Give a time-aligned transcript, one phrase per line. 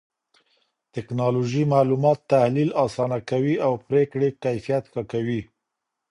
[0.93, 5.41] ټکنالوژي معلومات تحليل آسانه کوي او پرېکړې کيفيت ښه کوي.